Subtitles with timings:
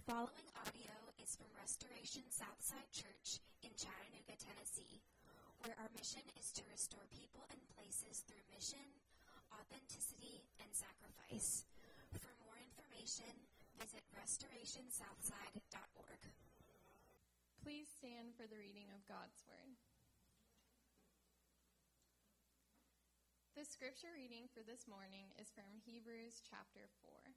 [0.00, 5.04] The following audio is from Restoration Southside Church in Chattanooga, Tennessee,
[5.60, 8.80] where our mission is to restore people and places through mission,
[9.52, 11.68] authenticity, and sacrifice.
[12.16, 13.28] For more information,
[13.76, 16.22] visit restorationsouthside.org.
[17.60, 19.76] Please stand for the reading of God's Word.
[23.52, 27.36] The scripture reading for this morning is from Hebrews chapter 4.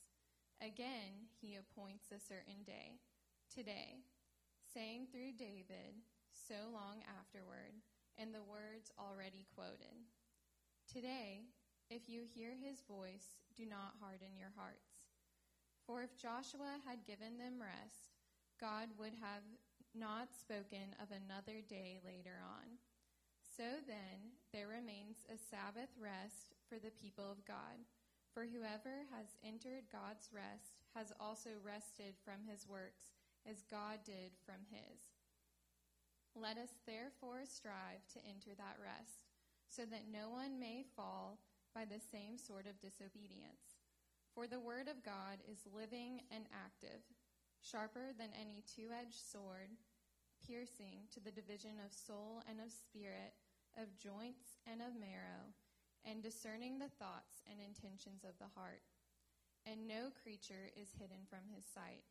[0.61, 3.01] Again, he appoints a certain day,
[3.49, 4.05] today,
[4.61, 5.97] saying through David
[6.29, 7.73] so long afterward,
[8.21, 10.05] in the words already quoted
[10.85, 11.49] Today,
[11.89, 15.09] if you hear his voice, do not harden your hearts.
[15.87, 18.13] For if Joshua had given them rest,
[18.61, 19.41] God would have
[19.97, 22.77] not spoken of another day later on.
[23.41, 27.81] So then, there remains a Sabbath rest for the people of God.
[28.33, 33.11] For whoever has entered God's rest has also rested from his works,
[33.43, 35.11] as God did from his.
[36.31, 39.27] Let us therefore strive to enter that rest,
[39.67, 41.39] so that no one may fall
[41.75, 43.83] by the same sort of disobedience.
[44.31, 47.03] For the word of God is living and active,
[47.59, 49.75] sharper than any two edged sword,
[50.39, 53.35] piercing to the division of soul and of spirit,
[53.75, 55.51] of joints and of marrow
[56.05, 58.81] and discerning the thoughts and intentions of the heart.
[59.69, 62.01] And no creature is hidden from his sight,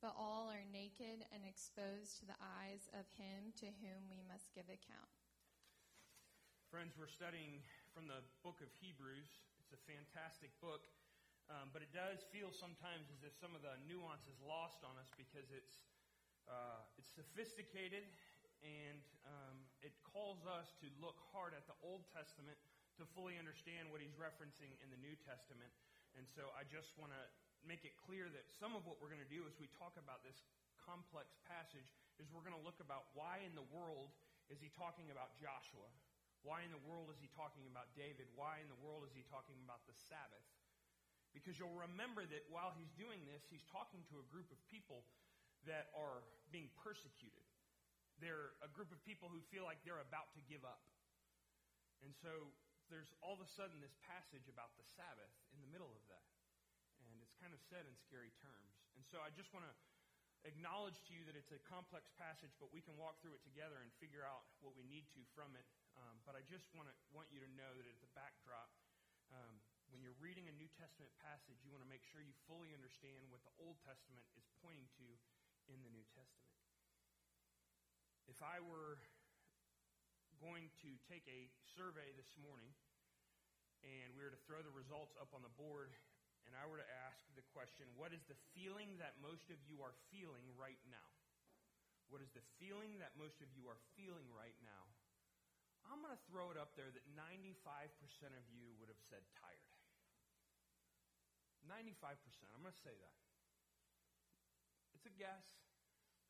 [0.00, 4.56] but all are naked and exposed to the eyes of him to whom we must
[4.56, 5.12] give account.
[6.72, 7.60] Friends, we're studying
[7.92, 9.28] from the book of Hebrews.
[9.60, 10.88] It's a fantastic book,
[11.52, 14.96] um, but it does feel sometimes as if some of the nuance is lost on
[14.96, 15.84] us because it's
[16.46, 18.06] uh, it's sophisticated
[18.62, 22.56] and um, it calls us to look hard at the Old Testament
[22.98, 25.72] to fully understand what he's referencing in the New Testament.
[26.16, 27.22] And so I just want to
[27.64, 30.24] make it clear that some of what we're going to do as we talk about
[30.24, 30.40] this
[30.80, 34.14] complex passage is we're going to look about why in the world
[34.48, 35.90] is he talking about Joshua?
[36.46, 38.30] Why in the world is he talking about David?
[38.38, 40.46] Why in the world is he talking about the Sabbath?
[41.34, 45.04] Because you'll remember that while he's doing this, he's talking to a group of people
[45.66, 46.22] that are
[46.54, 47.42] being persecuted.
[48.22, 50.80] They're a group of people who feel like they're about to give up.
[52.00, 52.30] And so
[52.88, 56.30] there's all of a sudden this passage about the Sabbath in the middle of that.
[57.02, 58.74] And it's kind of said in scary terms.
[58.94, 59.74] And so I just want to
[60.46, 63.82] acknowledge to you that it's a complex passage, but we can walk through it together
[63.82, 65.66] and figure out what we need to from it.
[65.98, 68.70] Um, but I just want to want you to know that at the backdrop,
[69.34, 69.58] um,
[69.90, 73.26] when you're reading a New Testament passage, you want to make sure you fully understand
[73.30, 75.06] what the Old Testament is pointing to
[75.72, 76.54] in the New Testament.
[78.26, 78.98] If I were
[80.42, 82.72] going to take a survey this morning,
[83.84, 85.92] and we were to throw the results up on the board,
[86.46, 89.82] and I were to ask the question, what is the feeling that most of you
[89.82, 91.10] are feeling right now?
[92.06, 94.86] What is the feeling that most of you are feeling right now?
[95.90, 97.90] I'm going to throw it up there that 95%
[98.34, 99.74] of you would have said tired.
[101.66, 102.14] 95%.
[102.54, 103.16] I'm going to say that.
[104.94, 105.46] It's a guess,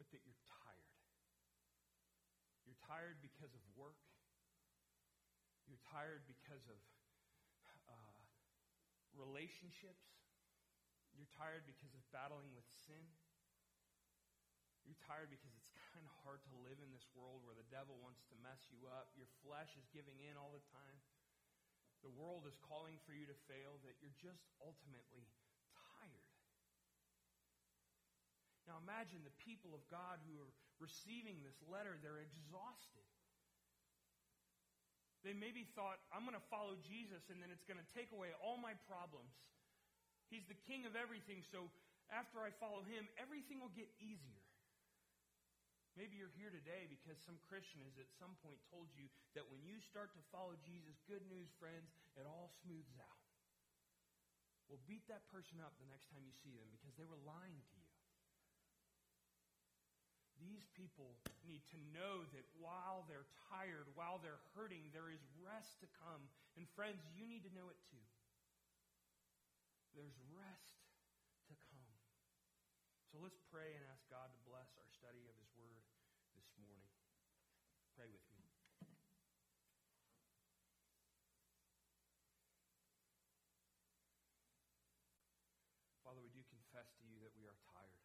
[0.01, 0.41] but that you're
[2.77, 3.97] you're tired because of work.
[5.65, 6.77] You're tired because of
[7.89, 8.21] uh,
[9.17, 10.05] relationships.
[11.17, 13.01] You're tired because of battling with sin.
[14.85, 17.97] You're tired because it's kind of hard to live in this world where the devil
[18.05, 19.09] wants to mess you up.
[19.17, 21.01] Your flesh is giving in all the time.
[22.05, 25.25] The world is calling for you to fail, that you're just ultimately
[25.73, 26.29] tired.
[28.67, 30.53] Now imagine the people of God who are
[30.83, 33.07] receiving this letter, they're exhausted.
[35.23, 38.31] They maybe thought, I'm going to follow Jesus and then it's going to take away
[38.39, 39.35] all my problems.
[40.31, 41.71] He's the king of everything, so
[42.11, 44.43] after I follow him, everything will get easier.
[45.95, 49.65] Maybe you're here today because some Christian has at some point told you that when
[49.65, 51.89] you start to follow Jesus, good news, friends,
[52.21, 53.23] it all smooths out.
[54.69, 57.57] Well, beat that person up the next time you see them because they were lying
[57.57, 57.86] to you.
[60.37, 61.17] These people
[61.49, 66.29] need to know that while they're tired, while they're hurting, there is rest to come.
[66.57, 68.05] And friends, you need to know it too.
[69.97, 70.85] There's rest
[71.49, 71.97] to come.
[73.09, 75.81] So let's pray and ask God to bless our study of His Word
[76.37, 76.93] this morning.
[77.97, 78.45] Pray with me.
[86.05, 88.05] Father, we do confess to you that we are tired.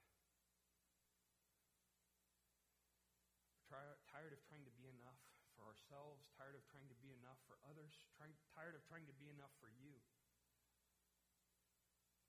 [3.68, 5.20] We're tired of trying to be enough
[5.56, 9.16] for ourselves, tired of trying to be enough for others, trying, tired of trying to
[9.20, 10.00] be enough for you.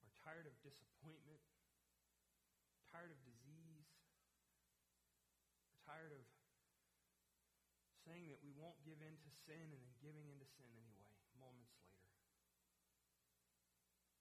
[0.03, 1.39] We're tired of disappointment,
[2.91, 3.87] tired of disease.
[5.63, 6.27] We're tired of
[8.03, 11.15] saying that we won't give in to sin and then giving in to sin anyway,
[11.39, 12.19] moments later.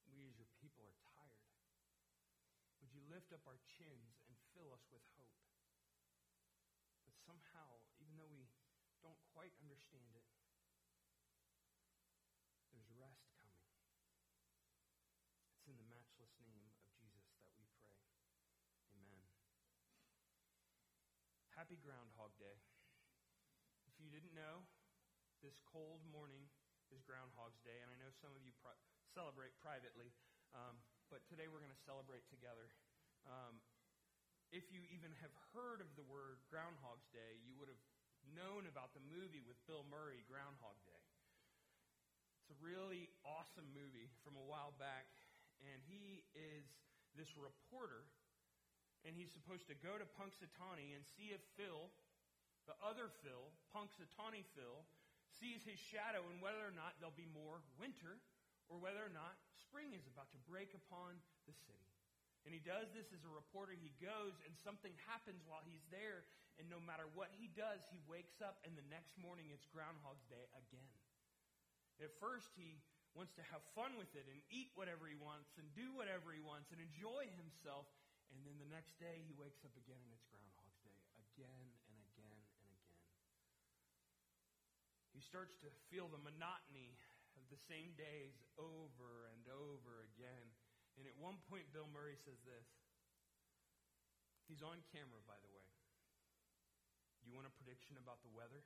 [0.06, 1.50] We as your people are tired.
[2.86, 5.34] Would you lift up our chins and fill us with hope?
[7.10, 7.82] But somehow,
[9.02, 10.26] don't quite understand it,
[12.70, 13.66] there's rest coming.
[15.58, 17.98] It's in the matchless name of Jesus that we pray.
[18.94, 19.26] Amen.
[21.58, 22.62] Happy Groundhog Day.
[23.90, 24.70] If you didn't know,
[25.42, 26.46] this cold morning
[26.94, 28.78] is Groundhog's Day, and I know some of you pri-
[29.18, 30.14] celebrate privately,
[30.54, 30.78] um,
[31.10, 32.70] but today we're going to celebrate together.
[33.26, 33.62] Um,
[34.52, 37.82] if you even have heard of the word Groundhog's Day, you would have
[38.34, 41.04] known about the movie with Bill Murray, Groundhog Day.
[42.42, 45.08] It's a really awesome movie from a while back,
[45.62, 46.66] and he is
[47.14, 48.08] this reporter,
[49.04, 51.90] and he's supposed to go to Punxsutawney and see if Phil,
[52.70, 54.86] the other Phil, Punxsutawney Phil,
[55.42, 58.20] sees his shadow and whether or not there'll be more winter
[58.70, 61.88] or whether or not spring is about to break upon the city.
[62.44, 63.78] And he does this as a reporter.
[63.78, 66.26] He goes, and something happens while he's there.
[66.62, 70.30] And no matter what he does, he wakes up, and the next morning it's Groundhog's
[70.30, 70.94] Day again.
[71.98, 72.78] At first, he
[73.18, 76.38] wants to have fun with it and eat whatever he wants and do whatever he
[76.38, 77.90] wants and enjoy himself.
[78.30, 81.98] And then the next day, he wakes up again, and it's Groundhog's Day again and
[82.14, 82.78] again and again.
[85.18, 86.94] He starts to feel the monotony
[87.42, 90.46] of the same days over and over again.
[91.02, 92.70] And at one point, Bill Murray says this.
[94.46, 95.71] He's on camera, by the way.
[97.32, 98.60] You want a prediction about the weather?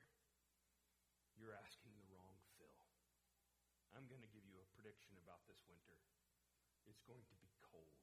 [1.37, 2.73] You're asking the wrong Phil.
[3.93, 6.01] I'm going to give you a prediction about this winter.
[6.89, 7.93] It's going to be cold.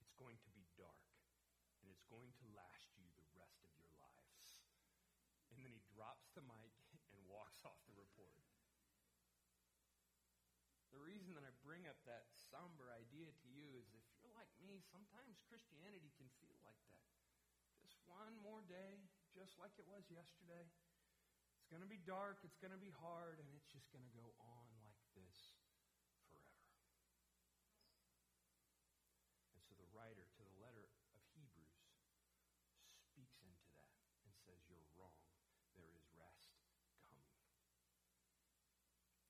[0.00, 1.04] It's going to be dark.
[1.84, 4.56] And it's going to last you the rest of your lives.
[5.52, 6.72] And then he drops the mic
[7.12, 8.40] and walks off the report.
[10.96, 14.48] The reason that I bring up that somber idea to you is if you're like
[14.64, 17.04] me, sometimes Christianity can feel like that.
[17.84, 19.04] Just one more day,
[19.34, 20.62] just like it was yesterday.
[21.58, 24.14] It's going to be dark, it's going to be hard, and it's just going to
[24.14, 25.58] go on like this
[26.30, 26.70] forever.
[29.58, 31.82] And so the writer to the letter of Hebrews
[33.10, 35.18] speaks into that and says, You're wrong.
[35.74, 36.54] There is rest
[37.02, 37.26] coming.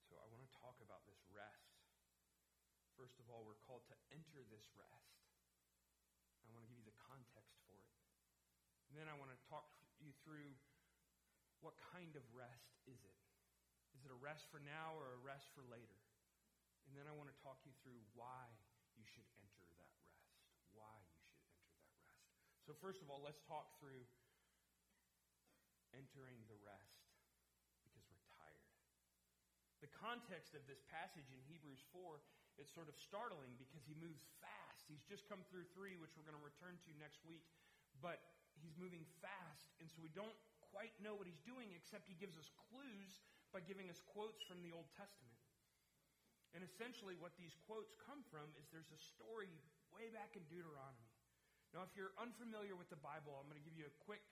[0.05, 1.81] So I want to talk about this rest.
[3.01, 5.17] First of all, we're called to enter this rest.
[6.45, 7.95] I want to give you the context for it.
[8.93, 9.74] And then I want to talk
[10.25, 10.57] through
[11.61, 13.21] what kind of rest is it?
[13.97, 16.01] Is it a rest for now or a rest for later?
[16.89, 18.49] And then I want to talk you through why
[18.99, 20.29] you should enter that rest.
[20.77, 22.13] Why you should enter that rest.
[22.69, 24.05] So, first of all, let's talk through
[25.97, 27.09] entering the rest
[27.87, 28.69] because we're tired.
[29.81, 32.21] The context of this passage in Hebrews 4
[32.59, 34.87] it's sort of startling because he moves fast.
[34.87, 37.43] He's just come through 3, which we're going to return to next week,
[37.99, 38.23] but
[38.63, 40.37] he's moving fast, and so we don't
[40.71, 43.23] quite know what he's doing except he gives us clues
[43.55, 45.39] by giving us quotes from the Old Testament.
[46.55, 49.51] And essentially, what these quotes come from is there's a story
[49.91, 51.11] way back in Deuteronomy.
[51.75, 54.23] Now, if you're unfamiliar with the Bible, I'm going to give you a quick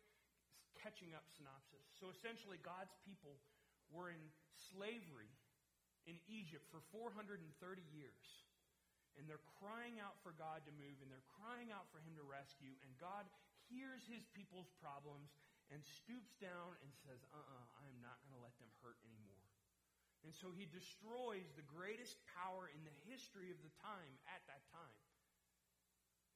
[0.79, 1.83] catching up synopsis.
[1.99, 3.43] So essentially, God's people
[3.91, 4.23] were in
[4.55, 5.31] slavery
[6.07, 7.43] in Egypt for 430
[7.91, 8.26] years.
[9.19, 12.25] And they're crying out for God to move, and they're crying out for Him to
[12.25, 12.73] rescue.
[12.81, 13.29] And God
[13.73, 15.33] hears His people's problems
[15.73, 18.69] and stoops down and says, uh uh-uh, uh, I am not going to let them
[18.85, 19.49] hurt anymore.
[20.23, 24.62] And so He destroys the greatest power in the history of the time at that
[24.69, 25.00] time.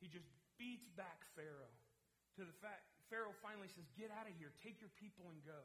[0.01, 0.27] He just
[0.57, 1.77] beats back Pharaoh
[2.37, 5.63] to the fact Pharaoh finally says, Get out of here, take your people and go.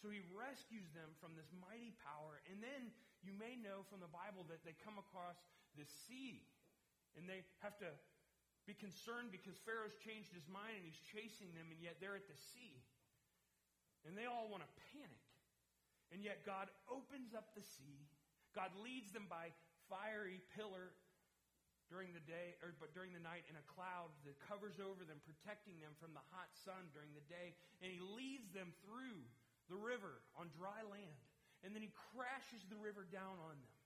[0.00, 2.44] So he rescues them from this mighty power.
[2.52, 2.92] And then
[3.24, 5.40] you may know from the Bible that they come across
[5.76, 6.44] the sea.
[7.16, 7.88] And they have to
[8.66, 12.26] be concerned because Pharaoh's changed his mind and he's chasing them, and yet they're at
[12.26, 12.82] the sea.
[14.02, 15.26] And they all want to panic.
[16.10, 18.06] And yet God opens up the sea.
[18.54, 19.54] God leads them by
[19.90, 20.94] fiery pillar
[21.86, 25.22] during the day, or but during the night in a cloud that covers over them,
[25.22, 29.22] protecting them from the hot sun during the day, and he leads them through
[29.70, 31.22] the river on dry land,
[31.62, 33.76] and then he crashes the river down on them,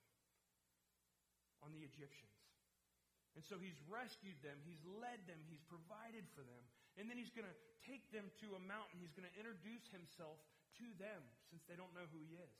[1.61, 2.40] on the Egyptians.
[3.35, 6.63] And so he's rescued them, he's led them, he's provided for them,
[6.99, 7.57] and then he's going to
[7.87, 8.99] take them to a mountain.
[8.99, 10.37] He's going to introduce himself
[10.83, 12.57] to them since they don't know who he is.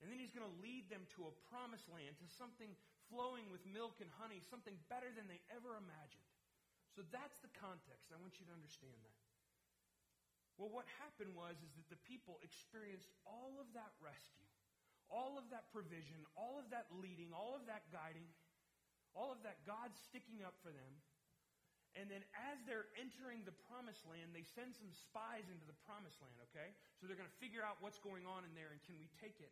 [0.00, 2.68] And then he's going to lead them to a promised land, to something
[3.08, 6.28] flowing with milk and honey, something better than they ever imagined.
[6.92, 8.12] So that's the context.
[8.12, 9.16] I want you to understand that.
[10.56, 14.48] Well, what happened was is that the people experienced all of that rescue,
[15.12, 18.24] all of that provision, all of that leading, all of that guiding,
[19.16, 20.92] all of that God sticking up for them.
[21.96, 22.20] And then
[22.52, 26.76] as they're entering the promised land, they send some spies into the promised land, okay?
[27.00, 29.40] So they're going to figure out what's going on in there and can we take
[29.40, 29.48] it.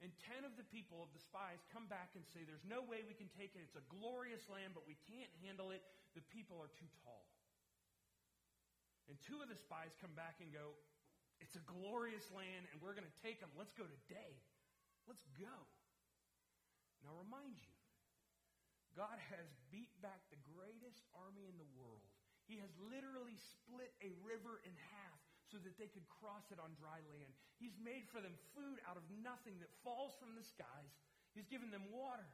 [0.00, 3.06] And ten of the people of the spies come back and say, There's no way
[3.06, 3.62] we can take it.
[3.62, 5.84] It's a glorious land, but we can't handle it.
[6.18, 7.22] The people are too tall.
[9.06, 10.74] And two of the spies come back and go,
[11.38, 13.52] It's a glorious land, and we're going to take them.
[13.54, 14.34] Let's go today.
[15.06, 15.54] Let's go.
[17.06, 17.74] Now, remind you,
[18.92, 22.04] God has beat back the greatest army in the world.
[22.44, 26.76] He has literally split a river in half so that they could cross it on
[26.76, 27.32] dry land.
[27.56, 30.92] He's made for them food out of nothing that falls from the skies.
[31.36, 32.28] He's given them water.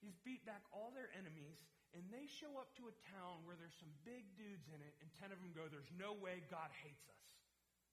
[0.00, 1.58] He's beat back all their enemies,
[1.90, 5.10] and they show up to a town where there's some big dudes in it, and
[5.18, 7.24] ten of them go, There's no way God hates us.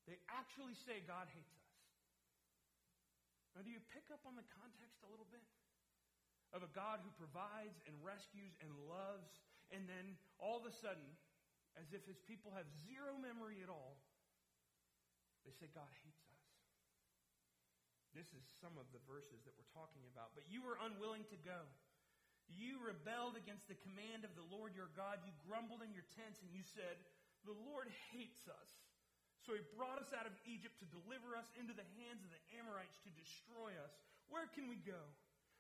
[0.05, 1.71] They actually say God hates us.
[3.57, 5.41] Now, do you pick up on the context a little bit?
[6.55, 9.27] Of a God who provides and rescues and loves,
[9.75, 11.03] and then all of a sudden,
[11.75, 13.99] as if his people have zero memory at all,
[15.43, 16.45] they say God hates us.
[18.15, 20.31] This is some of the verses that we're talking about.
[20.31, 21.67] But you were unwilling to go.
[22.47, 25.19] You rebelled against the command of the Lord your God.
[25.27, 26.95] You grumbled in your tents and you said,
[27.43, 28.71] The Lord hates us.
[29.43, 32.41] So he brought us out of Egypt to deliver us into the hands of the
[32.57, 33.93] Amorites to destroy us.
[34.31, 34.97] Where can we go?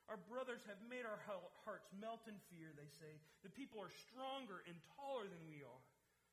[0.05, 1.17] Our brothers have made our
[1.65, 3.17] hearts melt in fear, they say.
[3.41, 5.83] The people are stronger and taller than we are.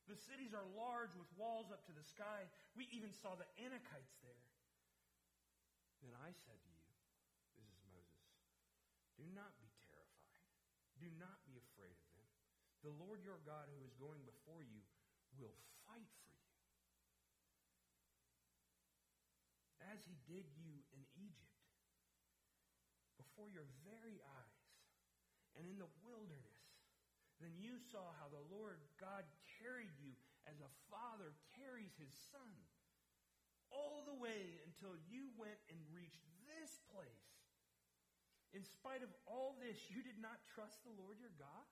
[0.05, 2.45] The cities are large with walls up to the sky.
[2.77, 4.45] We even saw the Anakites there.
[6.05, 6.83] Then I said to you,
[7.55, 8.27] This is Moses,
[9.15, 10.43] do not be terrified.
[10.99, 12.27] Do not be afraid of them.
[12.83, 14.83] The Lord your God, who is going before you,
[15.39, 15.55] will
[15.87, 16.51] fight for you.
[19.87, 20.82] As he did you
[23.33, 24.69] before your very eyes,
[25.57, 26.63] and in the wilderness
[27.41, 29.25] then you saw how the Lord God
[29.59, 30.13] carried you
[30.45, 32.53] as a father carries his son
[33.73, 37.27] all the way until you went and reached this place.
[38.53, 41.67] In spite of all this, you did not trust the Lord your God,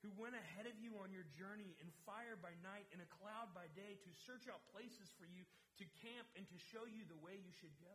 [0.00, 3.52] who went ahead of you on your journey in fire by night and a cloud
[3.52, 5.44] by day to search out places for you
[5.76, 7.94] to camp and to show you the way you should go.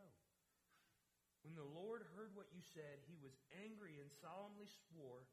[1.42, 5.26] When the Lord heard what you said, he was angry and solemnly swore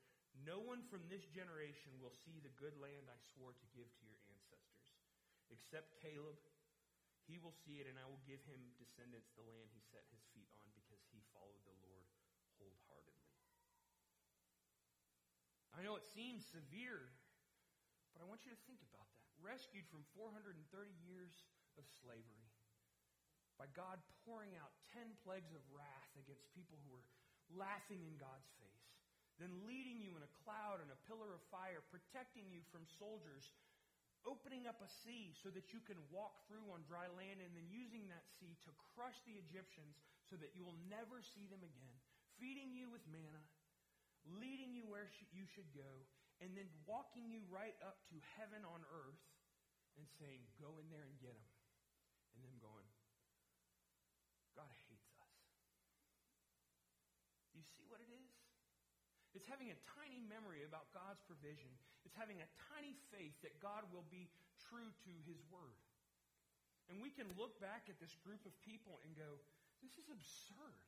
[0.46, 4.04] no one from this generation will see the good land I swore to give to
[4.06, 4.88] your ancestors,
[5.50, 6.38] except Caleb.
[7.26, 10.26] He will see it, and I will give him descendants the land he set his
[10.34, 12.06] feet on because he followed the Lord
[12.58, 13.30] wholeheartedly.
[15.78, 17.14] I know it seems severe,
[18.18, 19.30] but I want you to think about that.
[19.38, 20.58] Rescued from 430
[21.06, 21.46] years
[21.78, 22.49] of slavery
[23.60, 27.08] by God pouring out 10 plagues of wrath against people who were
[27.52, 28.90] laughing in God's face
[29.40, 33.48] then leading you in a cloud and a pillar of fire, protecting you from soldiers,
[34.28, 37.64] opening up a sea so that you can walk through on dry land, and then
[37.72, 39.96] using that sea to crush the Egyptians
[40.28, 41.98] so that you will never see them again,
[42.36, 43.42] feeding you with manna,
[44.28, 46.04] leading you where you should go,
[46.44, 49.24] and then walking you right up to heaven on earth
[49.96, 51.52] and saying, Go in there and get them.
[52.36, 52.88] And them going,
[54.56, 55.36] God hates us.
[57.49, 58.32] Do you see what it is?
[59.36, 61.70] It's having a tiny memory about God's provision.
[62.08, 64.32] It's having a tiny faith that God will be
[64.72, 65.84] true to his word.
[66.90, 69.38] And we can look back at this group of people and go,
[69.84, 70.82] this is absurd.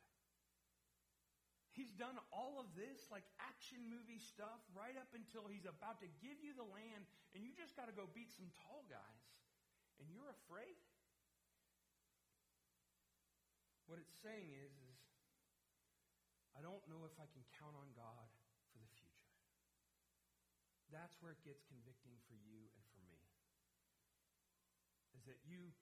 [1.71, 6.09] He's done all of this, like action movie stuff, right up until he's about to
[6.19, 9.23] give you the land, and you just got to go beat some tall guys.
[10.01, 10.75] And you're afraid?
[13.87, 14.90] What it's saying is, is
[16.61, 18.29] I don't know if I can count on God
[18.69, 19.25] for the future.
[20.93, 23.17] That's where it gets convicting for you and for me.
[25.17, 25.73] Is that you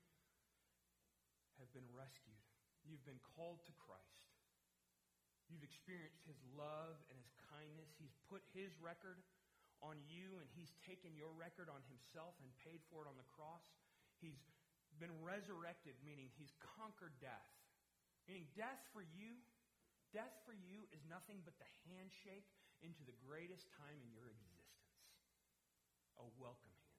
[1.60, 2.40] have been rescued.
[2.88, 4.32] You've been called to Christ.
[5.52, 7.92] You've experienced his love and his kindness.
[8.00, 9.20] He's put his record
[9.84, 13.28] on you and he's taken your record on himself and paid for it on the
[13.36, 13.68] cross.
[14.24, 14.40] He's
[14.96, 17.52] been resurrected, meaning he's conquered death.
[18.32, 19.44] Meaning death for you,
[20.14, 22.48] death for you is nothing but the handshake
[22.82, 24.88] into the greatest time in your existence.
[26.20, 26.90] A welcome handshake.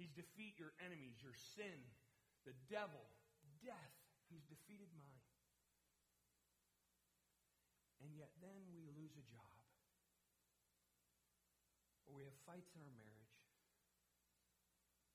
[0.00, 1.76] He's defeat your enemies, your sin,
[2.48, 3.04] the devil,
[3.60, 3.94] death.
[4.32, 5.26] He's defeated mine.
[8.00, 9.60] And yet then we lose a job.
[12.08, 13.36] Or we have fights in our marriage.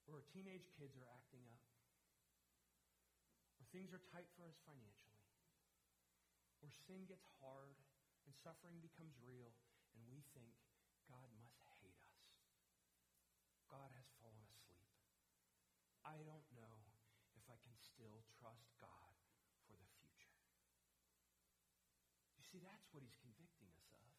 [0.06, 1.66] Or our teenage kids are acting up.
[3.58, 5.15] Or things are tight for us financially.
[6.66, 7.78] Or sin gets hard
[8.26, 9.54] and suffering becomes real
[9.94, 10.50] and we think
[11.06, 12.26] God must hate us.
[13.70, 14.90] God has fallen asleep.
[16.02, 16.90] I don't know
[17.38, 19.14] if I can still trust God
[19.70, 20.34] for the future.
[22.42, 24.10] You see, that's what he's convicting us of.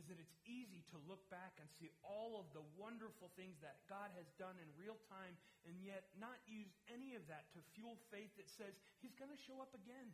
[0.00, 3.84] Is that it's easy to look back and see all of the wonderful things that
[3.84, 5.36] God has done in real time
[5.68, 8.72] and yet not use any of that to fuel faith that says
[9.04, 10.08] he's going to show up again.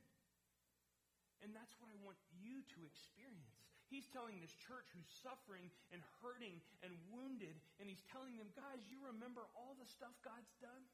[1.45, 3.61] And that's what I want you to experience.
[3.87, 8.83] He's telling this church who's suffering and hurting and wounded, and he's telling them, guys,
[8.91, 10.85] you remember all the stuff God's done?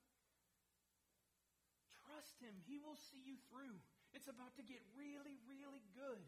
[2.04, 2.52] Trust him.
[2.68, 3.80] He will see you through.
[4.12, 6.20] It's about to get really, really good.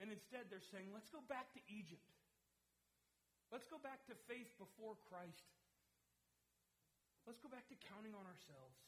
[0.00, 2.08] And instead, they're saying, let's go back to Egypt.
[3.52, 5.44] Let's go back to faith before Christ.
[7.28, 8.80] Let's go back to counting on ourselves.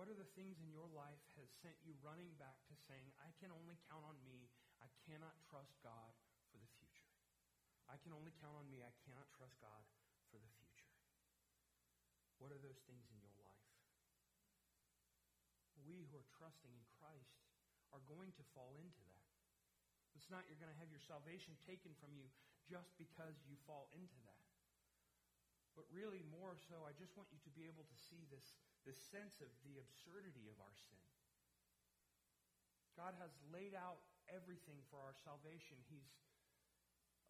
[0.00, 3.36] What are the things in your life has sent you running back to saying, I
[3.36, 4.48] can only count on me.
[4.80, 6.16] I cannot trust God
[6.48, 7.12] for the future.
[7.84, 8.80] I can only count on me.
[8.80, 9.84] I cannot trust God
[10.32, 10.88] for the future.
[12.40, 13.68] What are those things in your life?
[15.84, 17.36] We who are trusting in Christ
[17.92, 19.28] are going to fall into that.
[20.16, 22.24] It's not you're going to have your salvation taken from you
[22.64, 24.49] just because you fall into that.
[25.78, 28.96] But really, more so, I just want you to be able to see this the
[28.96, 31.04] sense of the absurdity of our sin.
[32.96, 35.78] God has laid out everything for our salvation.
[35.88, 36.10] He's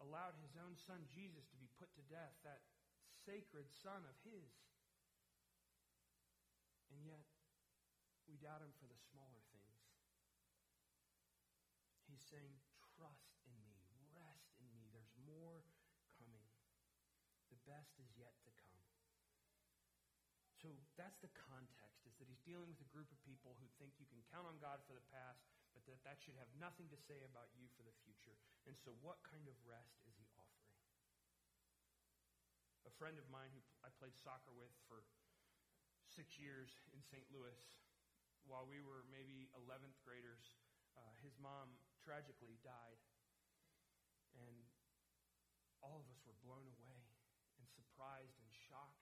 [0.01, 2.65] allowed his own son, Jesus, to be put to death, that
[3.23, 4.51] sacred son of his.
[6.91, 7.23] And yet,
[8.27, 9.79] we doubt him for the smaller things.
[12.09, 12.59] He's saying,
[12.97, 13.79] trust in me,
[14.11, 14.91] rest in me.
[14.91, 15.63] There's more
[16.19, 16.43] coming.
[17.47, 18.83] The best is yet to come.
[20.61, 23.97] So that's the context, is that he's dealing with a group of people who think
[23.97, 25.41] you can count on God for the past,
[25.73, 28.37] but that that should have nothing to say about you for the future.
[28.69, 30.77] And so what kind of rest is he offering?
[32.85, 35.01] A friend of mine who I played soccer with for
[36.05, 37.25] six years in St.
[37.33, 37.57] Louis,
[38.45, 40.61] while we were maybe 11th graders,
[40.93, 41.73] uh, his mom
[42.05, 43.01] tragically died.
[44.37, 44.61] And
[45.81, 47.01] all of us were blown away
[47.57, 49.00] and surprised and shocked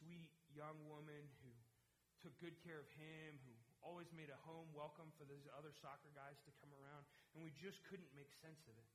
[0.00, 1.52] sweet young woman who
[2.24, 3.52] took good care of him, who
[3.84, 7.04] always made a home welcome for those other soccer guys to come around,
[7.36, 8.90] and we just couldn't make sense of it.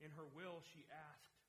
[0.00, 1.40] In her will, she asked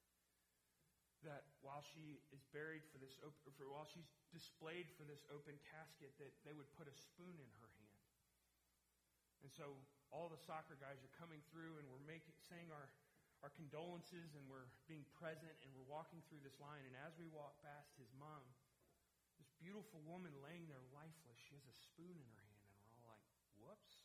[1.23, 5.55] that while she is buried for this, op- for while she's displayed for this open
[5.71, 8.03] casket, that they would put a spoon in her hand.
[9.43, 9.75] And so
[10.11, 12.91] all the soccer guys are coming through, and we're making, saying our
[13.43, 16.79] our condolences and we're being present and we're walking through this line.
[16.87, 18.47] And as we walk past his mom,
[19.35, 23.11] this beautiful woman laying there lifeless, she has a spoon in her hand, and we're
[23.11, 23.99] all like, whoops.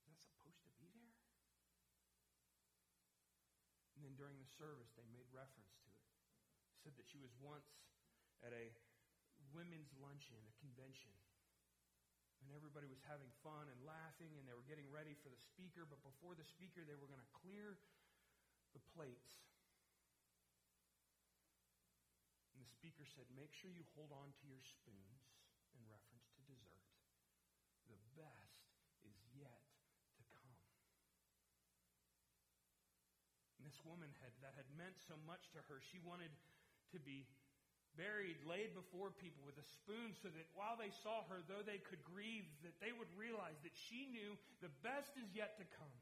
[0.00, 1.12] Is that supposed to be there?
[4.00, 6.08] And then during the service, they made reference to it.
[6.80, 7.68] Said that she was once
[8.40, 8.72] at a
[9.52, 11.12] women's luncheon, a convention,
[12.74, 15.86] everybody was having fun and laughing, and they were getting ready for the speaker.
[15.86, 17.78] But before the speaker, they were going to clear
[18.74, 19.46] the plates.
[22.50, 25.22] And the speaker said, Make sure you hold on to your spoons
[25.78, 26.82] in reference to dessert.
[27.86, 28.58] The best
[29.06, 29.62] is yet
[30.18, 30.58] to come.
[33.62, 35.78] And this woman had that had meant so much to her.
[35.78, 36.34] She wanted
[36.90, 37.30] to be
[37.94, 41.82] buried, laid before people with a spoon so that while they saw her, though they
[41.82, 45.96] could grieve, that they would realize that she knew the best is yet to come.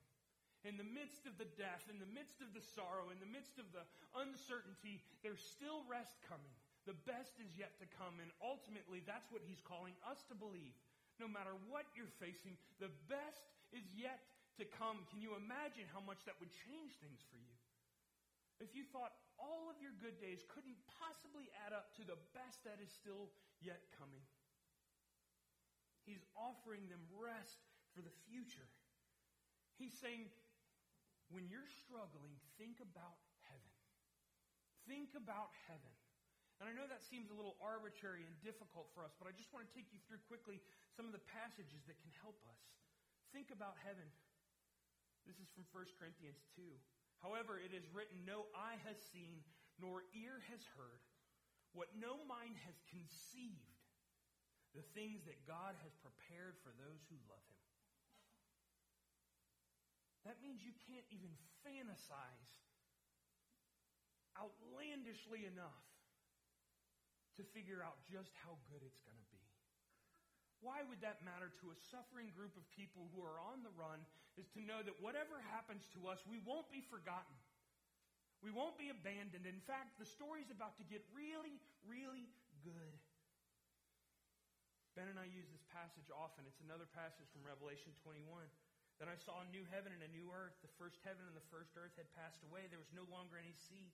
[0.63, 3.59] In the midst of the death, in the midst of the sorrow, in the midst
[3.59, 3.83] of the
[4.15, 6.55] uncertainty, there's still rest coming.
[6.87, 8.23] The best is yet to come.
[8.23, 10.75] And ultimately, that's what he's calling us to believe.
[11.19, 13.43] No matter what you're facing, the best
[13.75, 14.23] is yet
[14.59, 15.03] to come.
[15.11, 17.57] Can you imagine how much that would change things for you?
[18.63, 19.11] If you thought
[19.43, 23.35] all of your good days couldn't possibly add up to the best that is still
[23.59, 24.23] yet coming,
[26.07, 28.71] he's offering them rest for the future.
[29.77, 30.31] He's saying,
[31.35, 33.19] when you're struggling, think about
[33.51, 33.75] heaven.
[34.87, 35.95] Think about heaven.
[36.63, 39.51] And I know that seems a little arbitrary and difficult for us, but I just
[39.51, 40.63] want to take you through quickly
[40.95, 42.63] some of the passages that can help us.
[43.35, 44.07] Think about heaven.
[45.27, 46.63] This is from 1 Corinthians 2.
[47.23, 49.47] However, it is written, No eye has seen,
[49.79, 51.07] nor ear has heard,
[51.73, 53.79] what no mind has conceived,
[54.75, 57.63] the things that God has prepared for those who love him.
[60.27, 61.31] That means you can't even
[61.63, 62.51] fantasize
[64.37, 65.87] outlandishly enough
[67.39, 69.32] to figure out just how good it's going to be.
[70.63, 73.99] Why would that matter to a suffering group of people who are on the run
[74.39, 77.35] is to know that whatever happens to us, we won't be forgotten.
[78.41, 79.47] We won't be abandoned.
[79.47, 82.31] In fact, the story's about to get really, really
[82.63, 82.95] good.
[84.95, 86.47] Ben and I use this passage often.
[86.47, 88.23] It's another passage from Revelation 21.
[89.01, 90.55] Then I saw a new heaven and a new earth.
[90.63, 92.69] The first heaven and the first earth had passed away.
[92.69, 93.91] There was no longer any sea.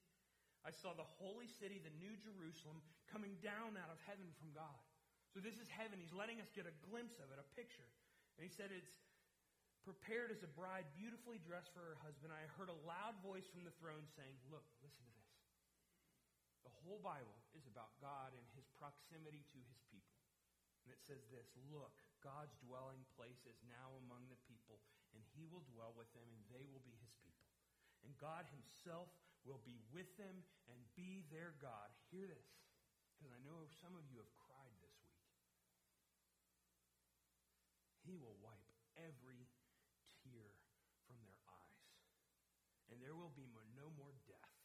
[0.66, 4.87] I saw the holy city, the new Jerusalem, coming down out of heaven from God.
[5.32, 6.00] So this is heaven.
[6.00, 7.86] He's letting us get a glimpse of it, a picture.
[8.36, 8.96] And he said it's
[9.84, 12.32] prepared as a bride beautifully dressed for her husband.
[12.32, 15.32] I heard a loud voice from the throne saying, Look, listen to this.
[16.66, 20.18] The whole Bible is about God and his proximity to his people.
[20.84, 21.92] And it says this Look,
[22.24, 24.80] God's dwelling place is now among the people,
[25.12, 27.48] and he will dwell with them, and they will be his people.
[28.04, 29.12] And God himself
[29.44, 31.92] will be with them and be their God.
[32.12, 32.48] Hear this,
[33.16, 35.18] because I know some of you have cried this week.
[38.08, 39.44] He will wipe every
[40.24, 40.48] tear
[41.04, 41.92] from their eyes,
[42.88, 43.44] and there will be
[43.76, 44.56] no more death,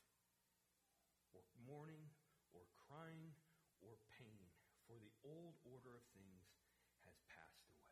[1.35, 2.07] or mourning,
[2.55, 3.35] or crying,
[3.83, 4.47] or pain,
[4.87, 6.55] for the old order of things
[7.03, 7.83] has passed away.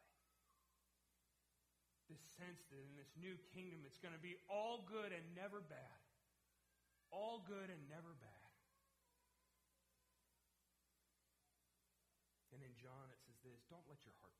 [2.07, 5.59] this sense that in this new kingdom it's going to be all good and never
[5.59, 5.99] bad.
[7.11, 8.51] All good and never bad.
[12.55, 14.30] And in John it says this Don't let your heart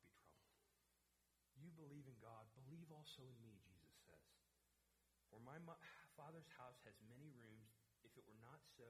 [1.82, 4.30] believe in God, believe also in me, Jesus says.
[5.34, 5.58] For my
[6.14, 7.74] Father's house has many rooms.
[8.06, 8.86] If it were not so,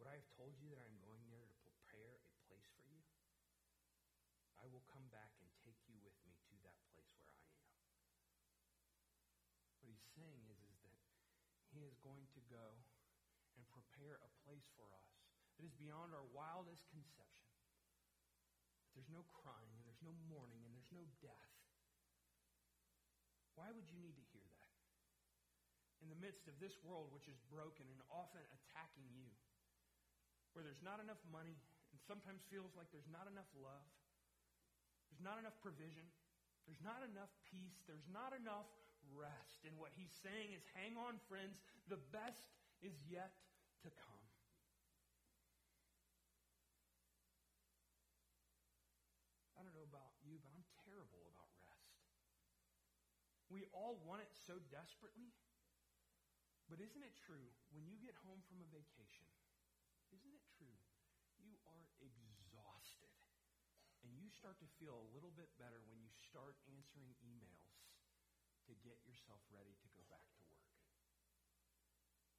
[0.00, 2.88] would I have told you that I am going there to prepare a place for
[2.88, 3.04] you?
[4.56, 7.68] I will come back and take you with me to that place where I am.
[9.84, 11.02] What he's saying is, is that
[11.76, 12.80] he is going to go
[13.58, 15.12] and prepare a place for us
[15.58, 17.52] that is beyond our wildest conception.
[18.94, 21.61] There's no crying, and there's no mourning, and there's no death.
[23.54, 24.72] Why would you need to hear that?
[26.02, 29.28] In the midst of this world, which is broken and often attacking you,
[30.52, 31.56] where there's not enough money,
[31.92, 33.86] and sometimes feels like there's not enough love,
[35.12, 36.04] there's not enough provision,
[36.64, 38.68] there's not enough peace, there's not enough
[39.12, 39.62] rest.
[39.68, 41.60] And what he's saying is hang on, friends,
[41.90, 42.48] the best
[42.80, 43.34] is yet
[43.84, 44.22] to come.
[49.58, 52.02] I don't know about you, but I'm terrible about rest.
[53.52, 55.36] We all want it so desperately.
[56.72, 59.28] But isn't it true when you get home from a vacation?
[60.08, 60.80] Isn't it true?
[61.36, 63.12] You are exhausted.
[64.02, 67.76] And you start to feel a little bit better when you start answering emails
[68.66, 70.72] to get yourself ready to go back to work.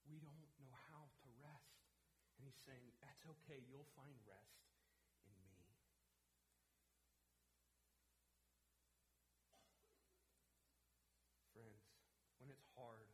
[0.10, 1.88] We don't know how to rest.
[2.36, 3.62] And he's saying, that's okay.
[3.69, 4.65] You'll find rest
[5.23, 5.63] in me.
[11.54, 11.86] Friends,
[12.41, 13.08] when it's hard,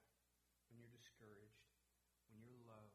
[0.69, 1.65] when you're discouraged,
[2.29, 2.93] when you're low,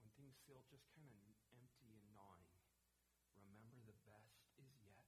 [0.00, 1.20] when things feel just kind of
[1.52, 2.48] empty and gnawing,
[3.36, 5.04] remember the best is yet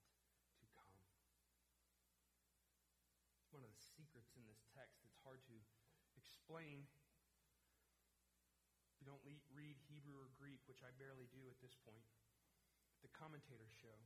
[0.61, 0.93] to come.
[3.51, 5.57] one of the secrets in this text that's hard to
[6.15, 6.85] explain.
[8.93, 12.05] If you don't read Hebrew or Greek, which I barely do at this point,
[13.01, 13.97] the commentators show.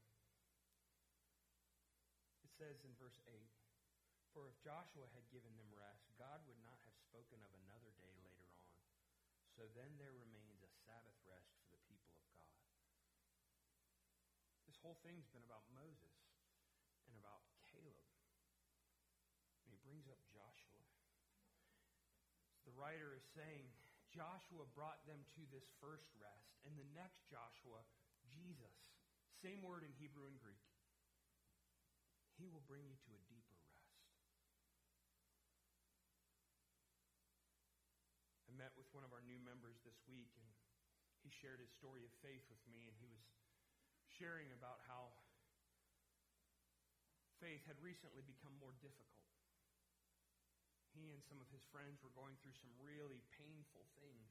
[2.46, 3.34] It says in verse 8
[4.30, 8.14] For if Joshua had given them rest, God would not have spoken of another day
[8.22, 8.70] later on.
[9.54, 11.94] So then there remains a Sabbath rest for the
[14.84, 16.12] whole thing's been about Moses
[17.08, 17.40] and about
[17.72, 18.04] Caleb.
[19.64, 20.84] And he brings up Joshua.
[22.68, 23.64] The writer is saying
[24.12, 27.80] Joshua brought them to this first rest, and the next Joshua,
[28.28, 28.76] Jesus,
[29.40, 30.68] same word in Hebrew and Greek,
[32.36, 33.88] he will bring you to a deeper rest.
[38.44, 40.46] I met with one of our new members this week, and
[41.24, 43.24] he shared his story of faith with me, and he was
[44.18, 45.10] sharing about how
[47.42, 49.26] faith had recently become more difficult.
[50.94, 54.30] He and some of his friends were going through some really painful things.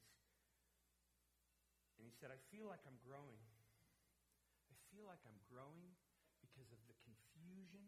[1.99, 3.43] And he said, I feel like I'm growing.
[4.71, 5.91] I feel like I'm growing
[6.39, 7.83] because of the confusion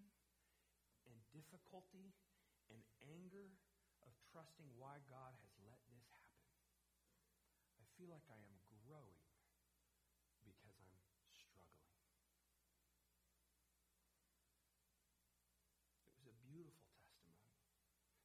[1.08, 2.12] and difficulty
[2.69, 3.55] and anger
[4.03, 6.43] of trusting why God has let this happen.
[7.81, 9.21] I feel like I am growing
[10.45, 10.97] because I'm
[11.34, 11.89] struggling.
[16.21, 17.43] It was a beautiful testimony.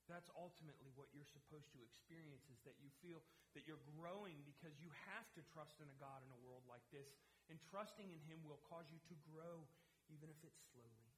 [0.06, 3.26] That's ultimately what you're supposed to experience is that you feel
[3.58, 6.86] that you're growing because you have to trust in a God in a world like
[6.94, 7.18] this.
[7.50, 9.66] And trusting in Him will cause you to grow,
[10.06, 11.10] even if it's slowly.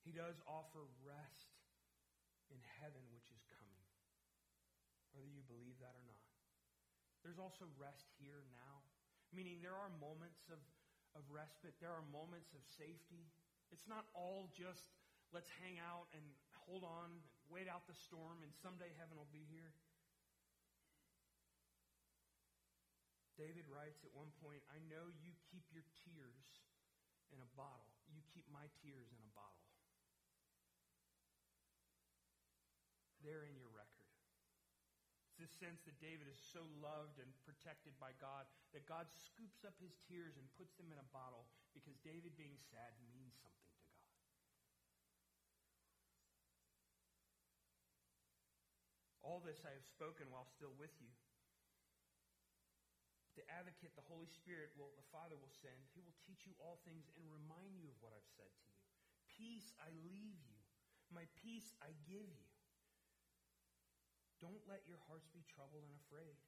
[0.00, 1.52] He does offer rest
[2.48, 3.84] in heaven, which is coming,
[5.12, 6.28] whether you believe that or not.
[7.20, 8.80] There's also rest here now,
[9.30, 10.60] meaning there are moments of,
[11.12, 13.28] of respite, there are moments of safety.
[13.70, 14.86] It's not all just
[15.30, 16.22] let's hang out and
[16.66, 19.74] hold on, and wait out the storm, and someday heaven will be here.
[23.38, 26.46] David writes at one point, I know you keep your tears
[27.32, 27.88] in a bottle.
[28.12, 29.64] You keep my tears in a bottle.
[33.24, 33.69] They're in your
[35.40, 38.44] this sense that David is so loved and protected by God
[38.76, 42.60] that God scoops up his tears and puts them in a bottle because David being
[42.68, 43.96] sad means something to God.
[49.24, 51.08] All this I have spoken while still with you.
[53.40, 55.80] The advocate, the Holy Spirit, will the Father will send.
[55.96, 58.76] He will teach you all things and remind you of what I've said to you.
[59.32, 60.60] Peace I leave you.
[61.08, 62.49] My peace I give you.
[64.40, 66.40] Don't let your hearts be troubled and afraid.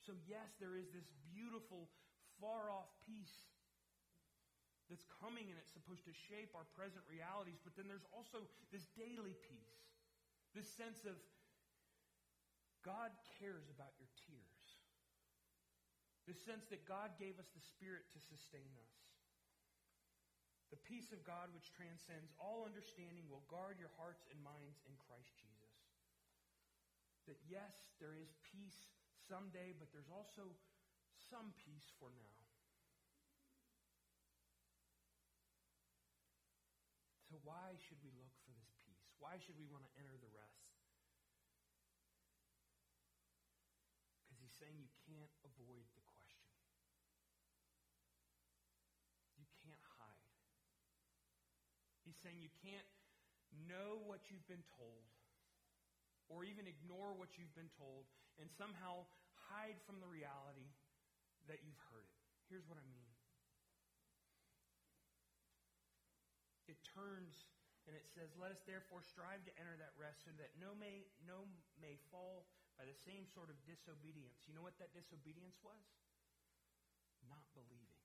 [0.00, 1.86] So, yes, there is this beautiful,
[2.40, 3.46] far off peace
[4.88, 8.88] that's coming and it's supposed to shape our present realities, but then there's also this
[8.98, 9.78] daily peace,
[10.56, 11.14] this sense of
[12.82, 14.66] God cares about your tears,
[16.26, 18.96] this sense that God gave us the Spirit to sustain us.
[20.74, 24.96] The peace of God, which transcends all understanding, will guard your hearts and minds in
[25.04, 25.51] Christ Jesus
[27.26, 28.90] that yes, there is peace
[29.28, 30.54] someday, but there's also
[31.30, 32.38] some peace for now.
[37.30, 39.08] So, why should we look for this peace?
[39.16, 40.68] Why should we want to enter the rest?
[44.20, 46.52] Because he's saying you can't avoid the question,
[49.40, 50.28] you can't hide.
[52.04, 52.84] He's saying you can't
[53.64, 55.08] know what you've been told
[56.30, 58.06] or even ignore what you've been told
[58.38, 59.06] and somehow
[59.50, 60.70] hide from the reality
[61.50, 62.18] that you've heard it.
[62.50, 63.10] Here's what I mean
[66.70, 67.52] it turns
[67.86, 71.02] and it says, Let us therefore strive to enter that rest so that no may,
[71.26, 71.50] no
[71.82, 72.46] may fall
[72.78, 74.38] by the same sort of disobedience.
[74.46, 75.82] You know what that disobedience was?
[77.26, 78.00] Not believing.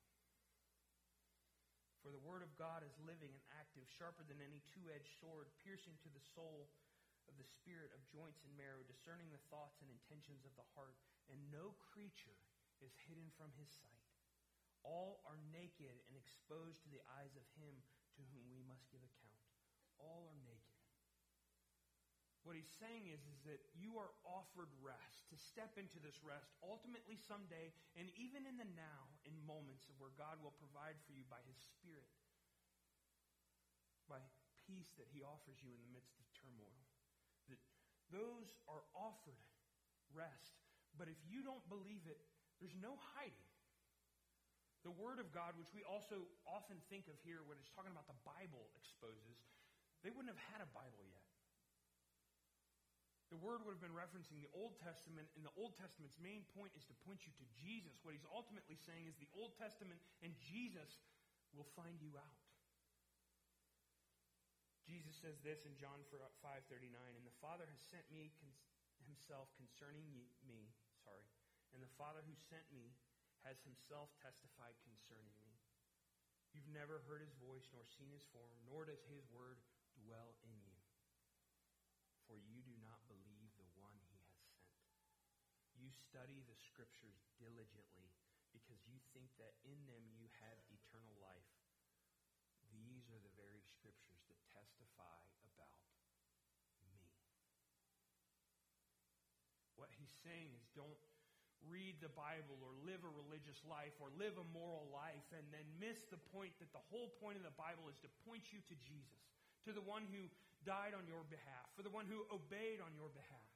[2.02, 5.50] For the word of God is living and active, sharper than any two edged sword,
[5.62, 6.72] piercing to the soul
[7.28, 10.96] of the spirit of joints and marrow, discerning the thoughts and intentions of the heart,
[11.28, 12.40] and no creature
[12.80, 14.08] is hidden from his sight.
[14.88, 17.76] All are naked and exposed to the eyes of him
[18.16, 19.44] to whom we must give account.
[20.00, 20.78] All are naked.
[22.48, 26.48] What he's saying is, is that you are offered rest, to step into this rest,
[26.64, 31.12] ultimately someday, and even in the now, in moments of where God will provide for
[31.12, 32.08] you by his Spirit,
[34.08, 34.24] by
[34.64, 36.87] peace that he offers you in the midst of turmoil.
[38.12, 39.42] Those are offered
[40.16, 40.56] rest.
[40.96, 42.22] But if you don't believe it,
[42.58, 43.48] there's no hiding.
[44.88, 48.08] The Word of God, which we also often think of here when it's talking about
[48.08, 49.38] the Bible exposes,
[50.02, 51.28] they wouldn't have had a Bible yet.
[53.28, 56.72] The Word would have been referencing the Old Testament, and the Old Testament's main point
[56.80, 58.00] is to point you to Jesus.
[58.00, 61.04] What he's ultimately saying is the Old Testament and Jesus
[61.52, 62.47] will find you out.
[64.88, 68.32] Jesus says this in John 5:39, uh, and the Father has sent me
[69.04, 70.08] himself concerning
[70.48, 70.72] me,
[71.04, 71.28] sorry,
[71.76, 72.96] and the Father who sent me
[73.44, 75.60] has himself testified concerning me.
[76.56, 79.60] You've never heard his voice nor seen his form, nor does his word
[80.00, 80.80] dwell in you.
[82.24, 84.72] For you do not believe the one he has sent.
[85.76, 88.16] You study the scriptures diligently
[88.56, 91.67] because you think that in them you have eternal life.
[93.08, 95.24] These are the very scriptures that testify
[95.56, 95.80] about
[96.84, 97.08] me.
[99.80, 101.00] What he's saying is don't
[101.72, 105.64] read the Bible or live a religious life or live a moral life and then
[105.80, 108.76] miss the point that the whole point of the Bible is to point you to
[108.76, 109.24] Jesus,
[109.64, 110.28] to the one who
[110.68, 113.52] died on your behalf, for the one who obeyed on your behalf.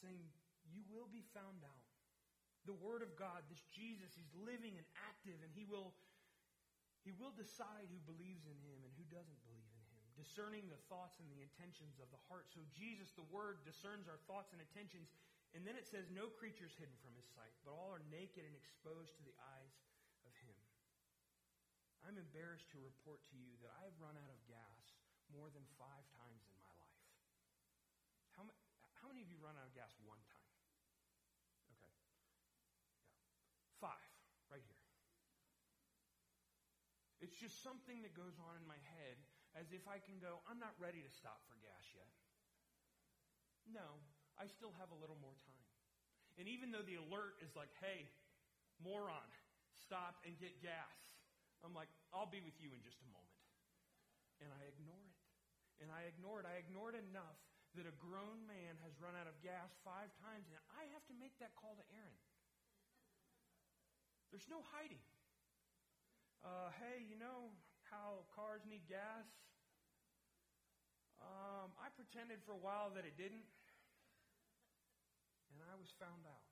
[0.00, 0.32] Saying,
[0.72, 1.84] You will be found out.
[2.64, 5.92] The Word of God, this Jesus, He's living and active, and He will,
[7.04, 10.80] he will decide who believes in Him and who doesn't believe in Him, discerning the
[10.88, 12.48] thoughts and the intentions of the heart.
[12.48, 15.12] So Jesus, the Word, discerns our thoughts and intentions.
[15.52, 18.48] And then it says, No creature is hidden from His sight, but all are naked
[18.48, 19.76] and exposed to the eyes
[20.24, 20.56] of Him.
[22.08, 24.96] I'm embarrassed to report to you that I've run out of gas
[25.28, 27.04] more than five times in my life.
[28.32, 28.48] How,
[28.96, 30.52] how many of you run out of gas one time?
[31.76, 31.92] Okay.
[31.92, 33.80] Yeah.
[33.80, 34.12] Five,
[34.48, 34.84] right here.
[37.24, 39.16] It's just something that goes on in my head
[39.56, 42.12] as if I can go, I'm not ready to stop for gas yet.
[43.64, 43.96] No,
[44.36, 45.68] I still have a little more time.
[46.36, 48.12] And even though the alert is like, hey,
[48.76, 49.24] moron,
[49.72, 51.00] stop and get gas,
[51.64, 53.40] I'm like, I'll be with you in just a moment.
[54.44, 55.16] And I ignore it.
[55.80, 56.46] And I ignore it.
[56.46, 57.40] I ignore it enough
[57.72, 61.14] that a grown man has run out of gas five times, and I have to
[61.16, 62.22] make that call to Aaron.
[64.28, 65.00] There's no hiding.
[66.44, 67.56] Uh, hey, you know
[67.88, 69.24] how cars need gas?
[71.16, 73.48] Um, I pretended for a while that it didn't,
[75.48, 76.44] and I was found out.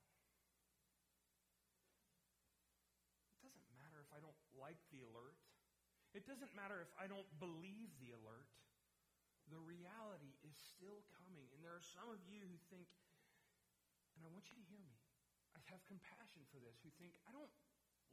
[3.37, 5.37] It doesn't matter if I don't like the alert.
[6.17, 8.49] It doesn't matter if I don't believe the alert.
[9.53, 11.53] The reality is still coming.
[11.53, 12.89] And there are some of you who think,
[14.17, 14.97] and I want you to hear me,
[15.53, 17.53] I have compassion for this, who think, I don't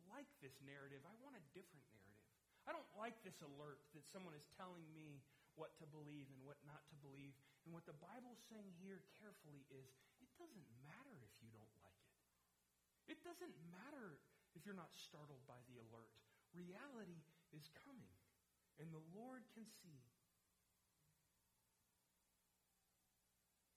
[0.09, 1.05] like this narrative.
[1.05, 2.29] I want a different narrative.
[2.69, 5.21] I don't like this alert that someone is telling me
[5.59, 7.35] what to believe and what not to believe.
[7.67, 9.91] And what the Bible's saying here carefully is
[10.23, 13.17] it doesn't matter if you don't like it.
[13.17, 14.17] It doesn't matter
[14.55, 16.15] if you're not startled by the alert.
[16.55, 17.19] Reality
[17.55, 18.15] is coming,
[18.79, 20.03] and the Lord can see.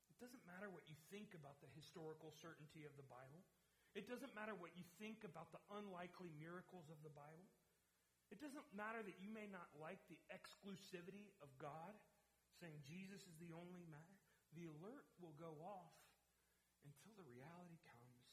[0.10, 3.42] It doesn't matter what you think about the historical certainty of the Bible.
[3.94, 7.46] It doesn't matter what you think about the unlikely miracles of the Bible.
[8.34, 11.94] It doesn't matter that you may not like the exclusivity of God,
[12.58, 14.18] saying Jesus is the only matter.
[14.58, 15.94] The alert will go off
[16.82, 18.26] until the reality comes.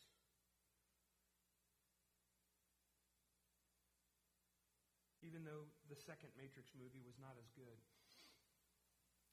[5.21, 7.77] Even though the second Matrix movie was not as good,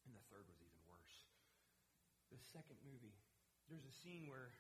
[0.04, 1.16] and the third was even worse.
[2.28, 3.16] The second movie,
[3.72, 4.52] there's a scene where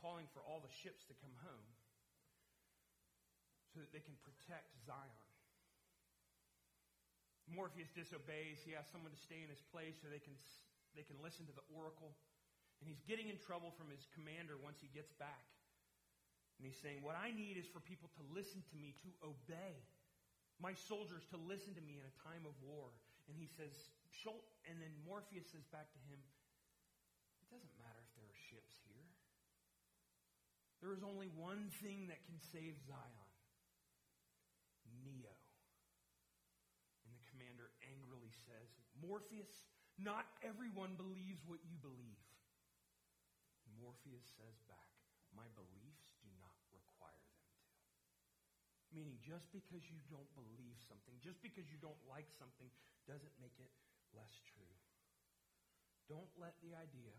[0.00, 1.68] calling for all the ships to come home
[3.72, 5.24] so that they can protect Zion.
[7.46, 8.64] Morpheus disobeys.
[8.66, 10.34] He asks someone to stay in his place so they can,
[10.98, 12.16] they can listen to the oracle.
[12.82, 15.46] And he's getting in trouble from his commander once he gets back.
[16.58, 19.76] And he's saying, What I need is for people to listen to me, to obey.
[20.56, 22.88] My soldiers to listen to me in a time of war.
[23.28, 23.72] And he says,
[24.66, 26.18] and then Morpheus says back to him,
[27.44, 29.06] It doesn't matter if there are ships here.
[30.80, 33.26] There is only one thing that can save Zion
[35.06, 35.34] Neo.
[37.06, 42.20] And the commander angrily says, Morpheus, not everyone believes what you believe.
[43.78, 44.90] Morpheus says back,
[45.30, 47.64] My beliefs do not require them to.
[48.90, 52.68] Meaning, just because you don't believe something, just because you don't like something,
[53.04, 53.70] doesn't make it
[54.16, 54.74] less true.
[56.10, 57.14] Don't let the idea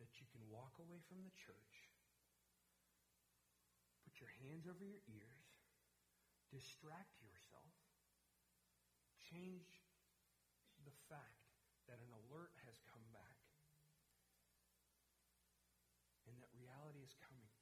[0.00, 1.88] that you can walk away from the church,
[4.16, 5.44] put your hands over your ears,
[6.48, 7.76] distract yourself,
[9.20, 9.68] change
[10.88, 11.52] the fact
[11.84, 13.36] that an alert has come back
[16.24, 17.52] and that reality is coming.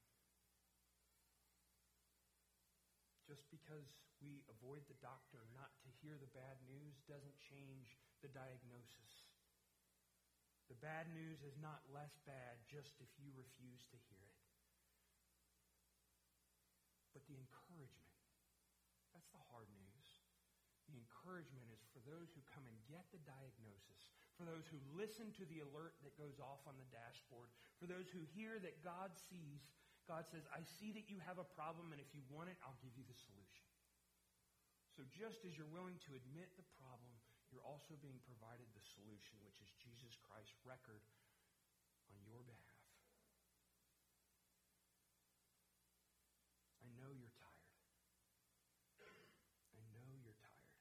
[3.27, 3.91] Just because
[4.23, 9.27] we avoid the doctor not to hear the bad news doesn't change the diagnosis.
[10.71, 14.45] The bad news is not less bad just if you refuse to hear it.
[17.15, 18.11] But the encouragement,
[19.15, 20.07] that's the hard news.
[20.87, 25.35] The encouragement is for those who come and get the diagnosis, for those who listen
[25.37, 29.13] to the alert that goes off on the dashboard, for those who hear that God
[29.19, 29.67] sees.
[30.05, 32.77] God says, I see that you have a problem, and if you want it, I'll
[32.85, 33.65] give you the solution.
[34.93, 37.17] So just as you're willing to admit the problem,
[37.49, 41.01] you're also being provided the solution, which is Jesus Christ's record
[42.13, 42.85] on your behalf.
[46.85, 47.79] I know you're tired.
[49.73, 50.75] I know you're tired.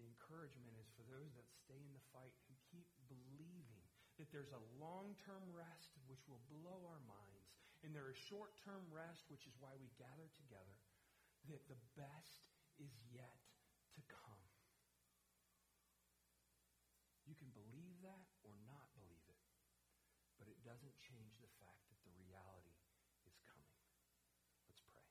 [0.00, 3.84] The encouragement is for those that stay in the fight who keep believing
[4.16, 7.52] that there's a long-term rest which will blow our minds,
[7.84, 10.80] and there is short-term rest, which is why we gather together,
[11.52, 12.40] that the best
[12.80, 13.44] is yet
[13.92, 14.40] to come.
[17.28, 19.44] You can believe that or not believe it,
[20.40, 22.80] but it doesn't change the fact that the reality
[23.28, 23.76] is coming.
[24.72, 25.04] Let's pray.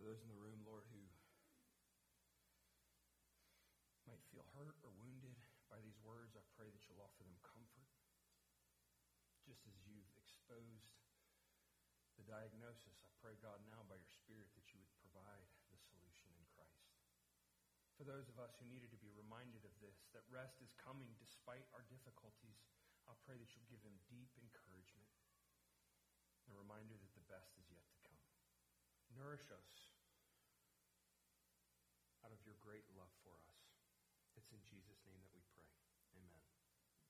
[0.11, 0.99] those in the room, Lord, who
[4.03, 5.39] might feel hurt or wounded
[5.71, 7.87] by these words, I pray that you'll offer them comfort.
[9.47, 10.99] Just as you've exposed
[12.19, 16.27] the diagnosis, I pray, God, now by your Spirit that you would provide the solution
[16.35, 16.91] in Christ.
[17.95, 21.15] For those of us who needed to be reminded of this, that rest is coming
[21.23, 22.59] despite our difficulties,
[23.07, 25.07] I pray that you'll give them deep encouragement,
[26.51, 28.19] a reminder that the best is yet to come.
[29.15, 29.90] Nourish us